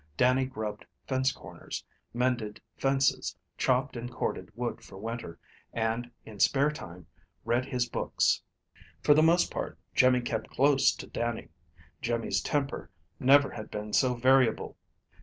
[0.17, 5.37] Dannie grubbed fence corners, mended fences, chopped and corded wood for winter,
[5.73, 7.05] and in spare time
[7.45, 8.41] read his books.
[9.03, 11.49] For the most part Jimmy kept close to Dannie.
[12.01, 14.75] Jimmy's temper never had been so variable.